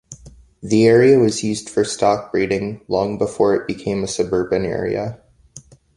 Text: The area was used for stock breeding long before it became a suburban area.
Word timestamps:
The 0.63 0.87
area 0.87 1.19
was 1.19 1.43
used 1.43 1.69
for 1.69 1.83
stock 1.83 2.31
breeding 2.31 2.81
long 2.87 3.19
before 3.19 3.53
it 3.53 3.67
became 3.67 4.03
a 4.03 4.07
suburban 4.07 4.65
area. 4.65 5.21